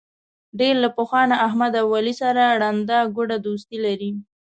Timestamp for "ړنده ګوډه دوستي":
2.61-3.77